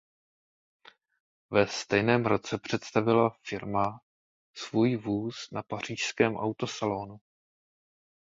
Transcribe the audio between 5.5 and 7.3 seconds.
na Pařížském autosalonu.